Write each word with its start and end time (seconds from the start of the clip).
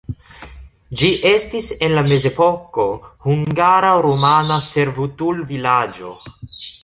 Ĝi 1.01 1.09
estis 1.31 1.67
en 1.87 1.93
la 1.97 2.03
mezepoko 2.07 2.87
hungara-rumana 3.27 4.59
servutulvilaĝo. 4.71 6.15